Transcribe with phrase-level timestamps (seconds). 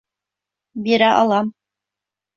[0.87, 1.55] Бирә алам.